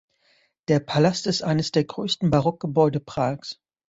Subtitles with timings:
[0.67, 3.59] Der Palast ist eines der größten Barockgebäude Prags.